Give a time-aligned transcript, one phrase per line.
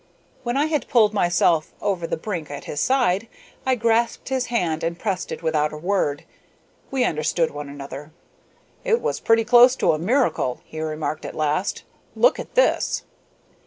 [0.41, 3.27] When I had pulled myself over the brink at his side
[3.67, 6.23] I grasped his hand and pressed it without a word.
[6.89, 8.11] We understood one another.
[8.83, 11.83] "It was pretty close to a miracle," he remarked at last.
[12.15, 13.03] "Look at this."